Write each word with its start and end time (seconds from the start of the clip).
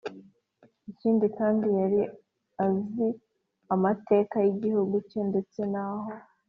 ikindi 0.91 1.25
kandi 1.37 1.67
yari 1.79 2.01
aziamateka 2.65 4.35
y’igihugu 4.45 4.95
cye, 5.09 5.21
ndetse 5.29 5.59
naho 5.73 6.09